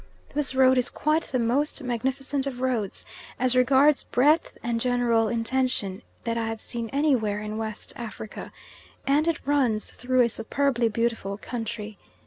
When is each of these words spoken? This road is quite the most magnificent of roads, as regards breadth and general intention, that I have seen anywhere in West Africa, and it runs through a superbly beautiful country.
This 0.33 0.55
road 0.55 0.79
is 0.79 0.89
quite 0.89 1.31
the 1.31 1.37
most 1.37 1.83
magnificent 1.83 2.47
of 2.47 2.59
roads, 2.59 3.05
as 3.37 3.55
regards 3.55 4.03
breadth 4.03 4.57
and 4.63 4.81
general 4.81 5.27
intention, 5.27 6.01
that 6.23 6.39
I 6.39 6.47
have 6.47 6.59
seen 6.59 6.89
anywhere 6.89 7.39
in 7.39 7.55
West 7.59 7.93
Africa, 7.95 8.51
and 9.05 9.27
it 9.27 9.37
runs 9.45 9.91
through 9.91 10.21
a 10.21 10.27
superbly 10.27 10.89
beautiful 10.89 11.37
country. 11.37 11.99